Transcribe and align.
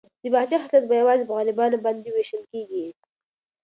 د 0.21 0.23
باغچې 0.33 0.57
حاصلات 0.61 0.83
به 0.87 0.95
یوازې 1.01 1.23
په 1.27 1.33
غریبانو 1.39 1.83
باندې 1.85 2.07
وېشل 2.11 2.43
کیږي. 2.51 2.85